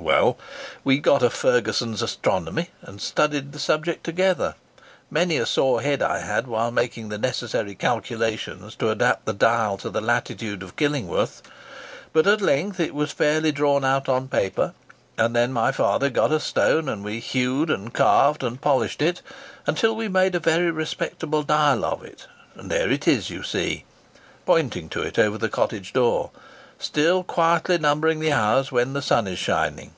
Well; 0.00 0.38
we 0.84 1.00
got 1.00 1.22
a 1.24 1.28
'Ferguson's 1.28 2.00
Astronomy,' 2.00 2.70
and 2.82 2.98
studied 3.00 3.52
the 3.52 3.58
subject 3.58 4.04
together. 4.04 4.54
Many 5.10 5.36
a 5.36 5.44
sore 5.44 5.82
head 5.82 6.00
I 6.02 6.20
had 6.20 6.46
while 6.46 6.70
making 6.70 7.08
the 7.08 7.18
necessary 7.18 7.74
calculations 7.74 8.74
to 8.76 8.90
adapt 8.90 9.26
the 9.26 9.34
dial 9.34 9.76
to 9.78 9.90
the 9.90 10.00
latitude 10.00 10.62
of 10.62 10.76
Killingworth. 10.76 11.42
But 12.14 12.26
at 12.26 12.40
length 12.40 12.78
it 12.80 12.94
was 12.94 13.12
fairly 13.12 13.52
drawn 13.52 13.84
out 13.84 14.08
on 14.08 14.28
paper, 14.28 14.72
and 15.18 15.36
then 15.36 15.52
my 15.52 15.72
father 15.72 16.08
got 16.08 16.32
a 16.32 16.40
stone, 16.40 16.88
and 16.88 17.04
we 17.04 17.18
hewed, 17.18 17.68
and 17.68 17.92
carved, 17.92 18.42
and 18.42 18.58
polished 18.60 19.02
it, 19.02 19.20
until 19.66 19.94
we 19.96 20.08
made 20.08 20.34
a 20.34 20.40
very 20.40 20.70
respectable 20.70 21.42
dial 21.42 21.84
of 21.84 22.02
it; 22.04 22.26
and 22.54 22.70
there 22.70 22.90
it 22.90 23.06
is, 23.08 23.28
you 23.30 23.42
see," 23.42 23.84
pointing 24.46 24.88
to 24.90 25.02
it 25.02 25.18
over 25.18 25.36
the 25.36 25.50
cottage 25.50 25.92
door, 25.92 26.30
"still 26.80 27.24
quietly 27.24 27.76
numbering 27.76 28.20
the 28.20 28.30
hours 28.32 28.70
when 28.70 28.92
the 28.92 29.02
sun 29.02 29.26
is 29.26 29.36
shining. 29.38 29.90